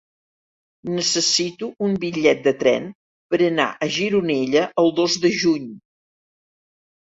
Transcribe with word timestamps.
Necessito 0.93 1.69
un 1.87 1.93
bitllet 2.05 2.41
de 2.47 2.55
tren 2.63 2.89
per 3.35 3.41
anar 3.49 3.69
a 3.75 3.91
Gironella 3.99 4.67
el 4.85 4.93
dos 5.03 5.21
de 5.27 5.35
juny. 5.45 5.71